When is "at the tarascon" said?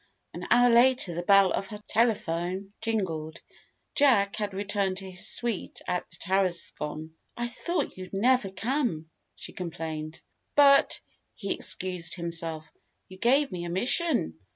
5.87-7.11